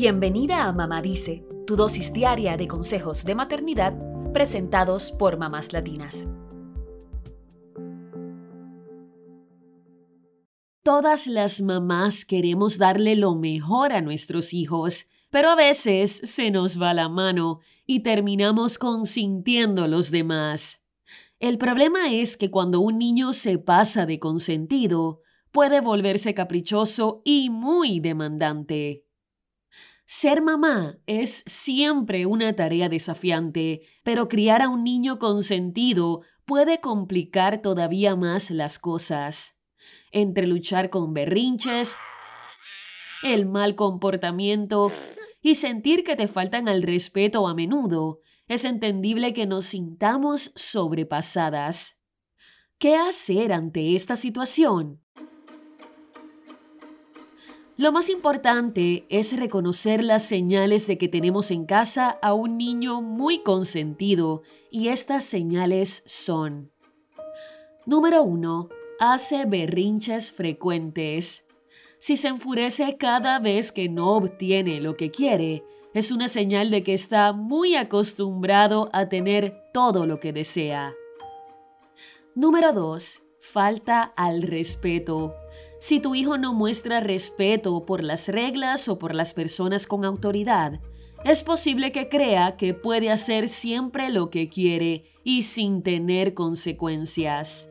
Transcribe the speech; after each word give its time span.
Bienvenida 0.00 0.68
a 0.68 0.72
Mamá 0.72 1.02
Dice, 1.02 1.44
tu 1.66 1.74
dosis 1.74 2.12
diaria 2.12 2.56
de 2.56 2.68
consejos 2.68 3.24
de 3.24 3.34
maternidad 3.34 3.98
presentados 4.32 5.10
por 5.10 5.38
mamás 5.38 5.72
latinas. 5.72 6.28
Todas 10.84 11.26
las 11.26 11.60
mamás 11.60 12.24
queremos 12.24 12.78
darle 12.78 13.16
lo 13.16 13.34
mejor 13.34 13.92
a 13.92 14.00
nuestros 14.00 14.54
hijos, 14.54 15.06
pero 15.30 15.50
a 15.50 15.56
veces 15.56 16.12
se 16.12 16.52
nos 16.52 16.80
va 16.80 16.94
la 16.94 17.08
mano 17.08 17.58
y 17.84 18.04
terminamos 18.04 18.78
consintiendo 18.78 19.88
los 19.88 20.12
demás. 20.12 20.84
El 21.40 21.58
problema 21.58 22.12
es 22.12 22.36
que 22.36 22.52
cuando 22.52 22.78
un 22.78 22.98
niño 22.98 23.32
se 23.32 23.58
pasa 23.58 24.06
de 24.06 24.20
consentido, 24.20 25.22
puede 25.50 25.80
volverse 25.80 26.34
caprichoso 26.34 27.20
y 27.24 27.50
muy 27.50 27.98
demandante. 27.98 29.07
Ser 30.10 30.40
mamá 30.40 30.96
es 31.04 31.44
siempre 31.46 32.24
una 32.24 32.56
tarea 32.56 32.88
desafiante, 32.88 33.82
pero 34.02 34.26
criar 34.26 34.62
a 34.62 34.70
un 34.70 34.82
niño 34.82 35.18
consentido 35.18 36.22
puede 36.46 36.80
complicar 36.80 37.60
todavía 37.60 38.16
más 38.16 38.50
las 38.50 38.78
cosas. 38.78 39.60
Entre 40.10 40.46
luchar 40.46 40.88
con 40.88 41.12
berrinches, 41.12 41.98
el 43.22 43.44
mal 43.44 43.74
comportamiento 43.74 44.90
y 45.42 45.56
sentir 45.56 46.04
que 46.04 46.16
te 46.16 46.26
faltan 46.26 46.70
al 46.70 46.82
respeto 46.82 47.46
a 47.46 47.52
menudo, 47.52 48.20
es 48.46 48.64
entendible 48.64 49.34
que 49.34 49.44
nos 49.44 49.66
sintamos 49.66 50.52
sobrepasadas. 50.56 52.00
¿Qué 52.78 52.96
hacer 52.96 53.52
ante 53.52 53.94
esta 53.94 54.16
situación? 54.16 55.02
Lo 57.78 57.92
más 57.92 58.08
importante 58.08 59.06
es 59.08 59.38
reconocer 59.38 60.02
las 60.02 60.24
señales 60.24 60.88
de 60.88 60.98
que 60.98 61.06
tenemos 61.06 61.52
en 61.52 61.64
casa 61.64 62.18
a 62.20 62.34
un 62.34 62.58
niño 62.58 63.02
muy 63.02 63.44
consentido 63.44 64.42
y 64.68 64.88
estas 64.88 65.22
señales 65.22 66.02
son 66.04 66.72
Número 67.86 68.24
1. 68.24 68.68
Hace 68.98 69.44
berrinches 69.44 70.32
frecuentes. 70.32 71.46
Si 72.00 72.16
se 72.16 72.26
enfurece 72.26 72.96
cada 72.96 73.38
vez 73.38 73.70
que 73.70 73.88
no 73.88 74.16
obtiene 74.16 74.80
lo 74.80 74.96
que 74.96 75.12
quiere, 75.12 75.62
es 75.94 76.10
una 76.10 76.26
señal 76.26 76.72
de 76.72 76.82
que 76.82 76.94
está 76.94 77.32
muy 77.32 77.76
acostumbrado 77.76 78.90
a 78.92 79.08
tener 79.08 79.56
todo 79.72 80.04
lo 80.04 80.18
que 80.18 80.32
desea. 80.32 80.94
Número 82.34 82.72
2. 82.72 83.22
Falta 83.38 84.02
al 84.16 84.42
respeto. 84.42 85.32
Si 85.80 86.00
tu 86.00 86.14
hijo 86.14 86.38
no 86.38 86.54
muestra 86.54 87.00
respeto 87.00 87.84
por 87.86 88.02
las 88.02 88.28
reglas 88.28 88.88
o 88.88 88.98
por 88.98 89.14
las 89.14 89.32
personas 89.32 89.86
con 89.86 90.04
autoridad, 90.04 90.80
es 91.24 91.42
posible 91.42 91.92
que 91.92 92.08
crea 92.08 92.56
que 92.56 92.74
puede 92.74 93.10
hacer 93.10 93.48
siempre 93.48 94.10
lo 94.10 94.30
que 94.30 94.48
quiere 94.48 95.04
y 95.22 95.42
sin 95.42 95.82
tener 95.82 96.34
consecuencias. 96.34 97.70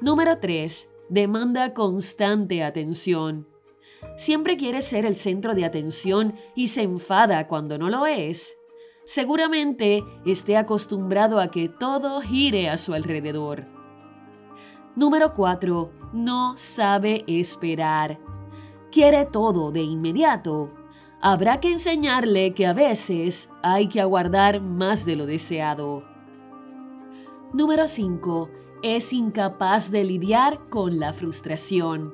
Número 0.00 0.38
3. 0.38 0.88
Demanda 1.08 1.74
constante 1.74 2.62
atención. 2.62 3.48
Siempre 4.16 4.56
quiere 4.56 4.82
ser 4.82 5.04
el 5.04 5.16
centro 5.16 5.54
de 5.54 5.64
atención 5.64 6.34
y 6.54 6.68
se 6.68 6.82
enfada 6.82 7.46
cuando 7.48 7.78
no 7.78 7.88
lo 7.88 8.06
es. 8.06 8.56
Seguramente 9.04 10.04
esté 10.24 10.56
acostumbrado 10.56 11.40
a 11.40 11.50
que 11.50 11.68
todo 11.68 12.20
gire 12.20 12.68
a 12.68 12.76
su 12.76 12.94
alrededor. 12.94 13.81
Número 14.94 15.32
4. 15.32 15.90
No 16.12 16.54
sabe 16.54 17.24
esperar. 17.26 18.20
Quiere 18.90 19.24
todo 19.24 19.72
de 19.72 19.80
inmediato. 19.80 20.70
Habrá 21.22 21.60
que 21.60 21.72
enseñarle 21.72 22.52
que 22.52 22.66
a 22.66 22.74
veces 22.74 23.48
hay 23.62 23.88
que 23.88 24.02
aguardar 24.02 24.60
más 24.60 25.06
de 25.06 25.16
lo 25.16 25.24
deseado. 25.24 26.04
Número 27.54 27.88
5. 27.88 28.50
Es 28.82 29.14
incapaz 29.14 29.90
de 29.90 30.04
lidiar 30.04 30.68
con 30.68 31.00
la 31.00 31.14
frustración. 31.14 32.12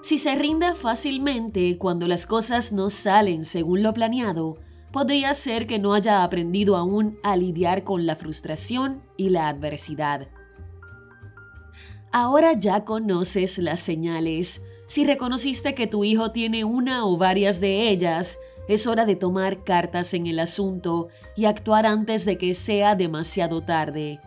Si 0.00 0.18
se 0.18 0.36
rinde 0.36 0.74
fácilmente 0.74 1.78
cuando 1.78 2.06
las 2.06 2.26
cosas 2.28 2.72
no 2.72 2.90
salen 2.90 3.44
según 3.44 3.82
lo 3.82 3.92
planeado, 3.92 4.58
podría 4.92 5.34
ser 5.34 5.66
que 5.66 5.80
no 5.80 5.94
haya 5.94 6.22
aprendido 6.22 6.76
aún 6.76 7.18
a 7.24 7.34
lidiar 7.34 7.82
con 7.82 8.06
la 8.06 8.14
frustración 8.14 9.02
y 9.16 9.30
la 9.30 9.48
adversidad. 9.48 10.28
Ahora 12.16 12.52
ya 12.52 12.84
conoces 12.84 13.58
las 13.58 13.80
señales. 13.80 14.62
Si 14.86 15.04
reconociste 15.04 15.74
que 15.74 15.88
tu 15.88 16.04
hijo 16.04 16.30
tiene 16.30 16.62
una 16.62 17.04
o 17.04 17.16
varias 17.16 17.60
de 17.60 17.88
ellas, 17.88 18.38
es 18.68 18.86
hora 18.86 19.04
de 19.04 19.16
tomar 19.16 19.64
cartas 19.64 20.14
en 20.14 20.28
el 20.28 20.38
asunto 20.38 21.08
y 21.34 21.46
actuar 21.46 21.86
antes 21.86 22.24
de 22.24 22.38
que 22.38 22.54
sea 22.54 22.94
demasiado 22.94 23.62
tarde. 23.62 24.20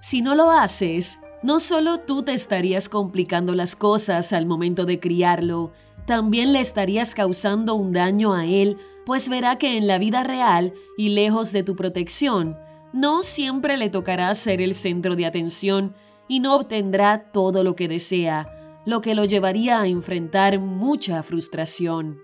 Si 0.00 0.22
no 0.22 0.36
lo 0.36 0.52
haces, 0.52 1.18
no 1.42 1.58
solo 1.58 1.98
tú 1.98 2.22
te 2.22 2.34
estarías 2.34 2.88
complicando 2.88 3.56
las 3.56 3.74
cosas 3.74 4.32
al 4.32 4.46
momento 4.46 4.86
de 4.86 5.00
criarlo, 5.00 5.72
también 6.06 6.52
le 6.52 6.60
estarías 6.60 7.16
causando 7.16 7.74
un 7.74 7.92
daño 7.92 8.32
a 8.32 8.46
él, 8.46 8.78
pues 9.04 9.28
verá 9.28 9.58
que 9.58 9.76
en 9.76 9.88
la 9.88 9.98
vida 9.98 10.22
real 10.22 10.72
y 10.96 11.08
lejos 11.08 11.50
de 11.50 11.64
tu 11.64 11.74
protección, 11.74 12.56
no 12.92 13.24
siempre 13.24 13.76
le 13.76 13.90
tocará 13.90 14.32
ser 14.36 14.62
el 14.62 14.76
centro 14.76 15.16
de 15.16 15.26
atención 15.26 15.96
y 16.28 16.40
no 16.40 16.56
obtendrá 16.56 17.30
todo 17.32 17.64
lo 17.64 17.76
que 17.76 17.88
desea, 17.88 18.82
lo 18.86 19.00
que 19.00 19.14
lo 19.14 19.24
llevaría 19.24 19.80
a 19.80 19.86
enfrentar 19.86 20.58
mucha 20.58 21.22
frustración. 21.22 22.18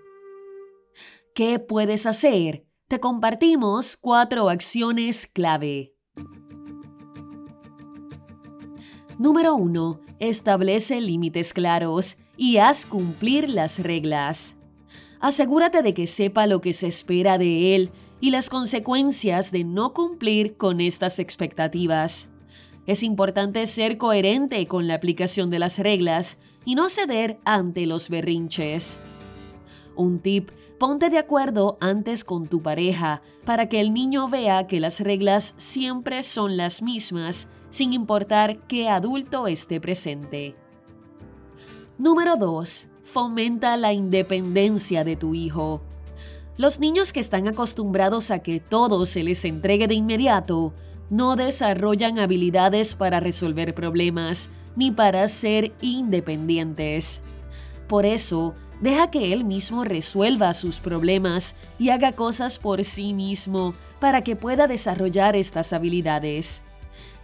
¿Qué 1.33 1.59
puedes 1.59 2.05
hacer? 2.05 2.65
Te 2.87 2.99
compartimos 2.99 3.95
cuatro 3.95 4.49
acciones 4.49 5.27
clave. 5.27 5.95
Número 9.17 9.55
1. 9.55 10.01
Establece 10.19 10.99
límites 10.99 11.53
claros 11.53 12.17
y 12.37 12.57
haz 12.57 12.85
cumplir 12.85 13.49
las 13.49 13.79
reglas. 13.79 14.57
Asegúrate 15.19 15.83
de 15.83 15.93
que 15.93 16.07
sepa 16.07 16.47
lo 16.47 16.59
que 16.59 16.73
se 16.73 16.87
espera 16.87 17.37
de 17.37 17.75
él 17.75 17.91
y 18.19 18.31
las 18.31 18.49
consecuencias 18.49 19.51
de 19.51 19.63
no 19.63 19.93
cumplir 19.93 20.57
con 20.57 20.81
estas 20.81 21.19
expectativas. 21.19 22.30
Es 22.87 23.03
importante 23.03 23.65
ser 23.67 23.97
coherente 23.97 24.65
con 24.67 24.87
la 24.87 24.95
aplicación 24.95 25.49
de 25.49 25.59
las 25.59 25.79
reglas 25.79 26.39
y 26.65 26.75
no 26.75 26.89
ceder 26.89 27.37
ante 27.45 27.85
los 27.85 28.09
berrinches. 28.09 28.99
Un 29.95 30.19
tip, 30.19 30.49
ponte 30.79 31.09
de 31.09 31.19
acuerdo 31.19 31.77
antes 31.79 32.23
con 32.23 32.47
tu 32.47 32.61
pareja 32.61 33.21
para 33.45 33.69
que 33.69 33.79
el 33.79 33.93
niño 33.93 34.27
vea 34.29 34.67
que 34.67 34.79
las 34.79 34.99
reglas 34.99 35.53
siempre 35.57 36.23
son 36.23 36.57
las 36.57 36.81
mismas 36.81 37.47
sin 37.69 37.93
importar 37.93 38.59
qué 38.67 38.89
adulto 38.89 39.47
esté 39.47 39.79
presente. 39.79 40.55
Número 41.97 42.35
2. 42.35 42.87
Fomenta 43.03 43.77
la 43.77 43.93
independencia 43.93 45.03
de 45.03 45.15
tu 45.15 45.35
hijo. 45.35 45.81
Los 46.57 46.79
niños 46.79 47.13
que 47.13 47.19
están 47.19 47.47
acostumbrados 47.47 48.31
a 48.31 48.39
que 48.39 48.59
todo 48.59 49.05
se 49.05 49.23
les 49.23 49.45
entregue 49.45 49.87
de 49.87 49.93
inmediato 49.93 50.73
no 51.11 51.35
desarrollan 51.35 52.19
habilidades 52.19 52.95
para 52.95 53.19
resolver 53.19 53.75
problemas 53.75 54.49
ni 54.77 54.91
para 54.91 55.27
ser 55.27 55.73
independientes. 55.81 57.21
Por 57.89 58.05
eso, 58.05 58.55
deja 58.79 59.11
que 59.11 59.33
él 59.33 59.43
mismo 59.43 59.83
resuelva 59.83 60.53
sus 60.53 60.79
problemas 60.79 61.55
y 61.77 61.89
haga 61.89 62.13
cosas 62.13 62.57
por 62.57 62.85
sí 62.85 63.13
mismo 63.13 63.75
para 63.99 64.23
que 64.23 64.37
pueda 64.37 64.67
desarrollar 64.67 65.35
estas 65.35 65.73
habilidades. 65.73 66.63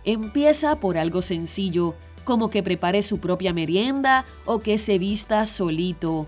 Empieza 0.04 0.82
por 0.82 0.98
algo 0.98 1.22
sencillo, 1.22 1.96
como 2.26 2.50
que 2.50 2.62
prepare 2.64 3.02
su 3.02 3.20
propia 3.20 3.54
merienda 3.54 4.26
o 4.46 4.60
que 4.60 4.78
se 4.78 5.00
vista 5.00 5.46
solito. 5.46 6.28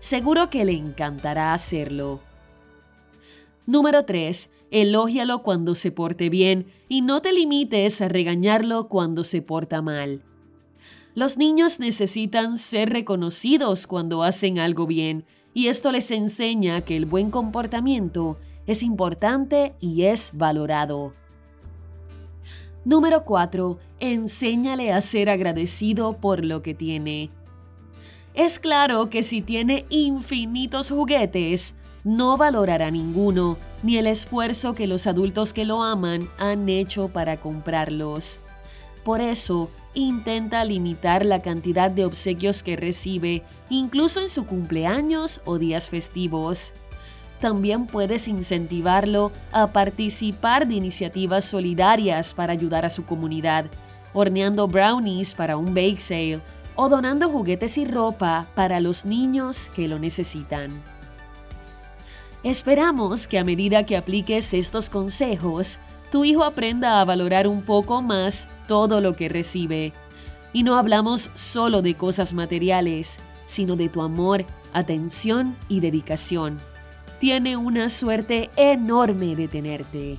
Seguro 0.00 0.48
que 0.48 0.64
le 0.64 0.72
encantará 0.72 1.52
hacerlo. 1.52 2.20
Número 3.66 4.06
3. 4.06 4.53
Elógialo 4.74 5.44
cuando 5.44 5.76
se 5.76 5.92
porte 5.92 6.28
bien 6.30 6.66
y 6.88 7.02
no 7.02 7.22
te 7.22 7.32
limites 7.32 8.02
a 8.02 8.08
regañarlo 8.08 8.88
cuando 8.88 9.22
se 9.22 9.40
porta 9.40 9.82
mal. 9.82 10.24
Los 11.14 11.38
niños 11.38 11.78
necesitan 11.78 12.58
ser 12.58 12.90
reconocidos 12.90 13.86
cuando 13.86 14.24
hacen 14.24 14.58
algo 14.58 14.88
bien 14.88 15.26
y 15.54 15.68
esto 15.68 15.92
les 15.92 16.10
enseña 16.10 16.80
que 16.80 16.96
el 16.96 17.06
buen 17.06 17.30
comportamiento 17.30 18.36
es 18.66 18.82
importante 18.82 19.76
y 19.78 20.06
es 20.06 20.32
valorado. 20.34 21.14
Número 22.84 23.24
4. 23.24 23.78
Enséñale 24.00 24.92
a 24.92 25.00
ser 25.02 25.30
agradecido 25.30 26.16
por 26.16 26.44
lo 26.44 26.62
que 26.62 26.74
tiene. 26.74 27.30
Es 28.34 28.58
claro 28.58 29.08
que 29.08 29.22
si 29.22 29.40
tiene 29.40 29.86
infinitos 29.88 30.90
juguetes, 30.90 31.76
no 32.04 32.36
valorará 32.36 32.90
ninguno, 32.90 33.56
ni 33.82 33.96
el 33.96 34.06
esfuerzo 34.06 34.74
que 34.74 34.86
los 34.86 35.06
adultos 35.06 35.54
que 35.54 35.64
lo 35.64 35.82
aman 35.82 36.28
han 36.38 36.68
hecho 36.68 37.08
para 37.08 37.40
comprarlos. 37.40 38.40
Por 39.02 39.20
eso, 39.20 39.70
intenta 39.94 40.64
limitar 40.64 41.24
la 41.24 41.40
cantidad 41.42 41.90
de 41.90 42.04
obsequios 42.04 42.62
que 42.62 42.76
recibe, 42.76 43.42
incluso 43.70 44.20
en 44.20 44.28
su 44.28 44.46
cumpleaños 44.46 45.40
o 45.44 45.58
días 45.58 45.90
festivos. 45.90 46.74
también 47.40 47.86
puedes 47.86 48.26
incentivarlo 48.26 49.30
a 49.52 49.66
participar 49.66 50.66
de 50.66 50.76
iniciativas 50.76 51.44
solidarias 51.44 52.32
para 52.32 52.54
ayudar 52.54 52.86
a 52.86 52.90
su 52.90 53.04
comunidad, 53.04 53.66
horneando 54.14 54.66
brownies 54.66 55.34
para 55.34 55.58
un 55.58 55.74
bake 55.74 56.00
sale 56.00 56.40
o 56.74 56.88
donando 56.88 57.28
juguetes 57.28 57.76
y 57.76 57.84
ropa 57.84 58.46
para 58.54 58.80
los 58.80 59.04
niños 59.04 59.70
que 59.74 59.88
lo 59.88 59.98
necesitan. 59.98 60.82
Esperamos 62.44 63.26
que 63.26 63.38
a 63.38 63.44
medida 63.44 63.84
que 63.84 63.96
apliques 63.96 64.54
estos 64.54 64.88
consejos, 64.88 65.80
tu 66.12 66.24
hijo 66.24 66.44
aprenda 66.44 67.00
a 67.00 67.04
valorar 67.04 67.48
un 67.48 67.62
poco 67.62 68.02
más 68.02 68.48
todo 68.68 69.00
lo 69.00 69.16
que 69.16 69.28
recibe. 69.28 69.92
Y 70.52 70.62
no 70.62 70.76
hablamos 70.76 71.32
solo 71.34 71.82
de 71.82 71.96
cosas 71.96 72.34
materiales, 72.34 73.18
sino 73.46 73.74
de 73.74 73.88
tu 73.88 74.02
amor, 74.02 74.44
atención 74.72 75.56
y 75.68 75.80
dedicación 75.80 76.60
tiene 77.24 77.56
una 77.56 77.88
suerte 77.88 78.50
enorme 78.54 79.34
de 79.34 79.48
tenerte. 79.48 80.18